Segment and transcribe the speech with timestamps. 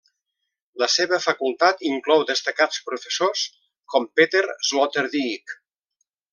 [0.83, 3.45] La seva facultat inclou destacats professors
[3.95, 5.59] com Peter Sloterdijk.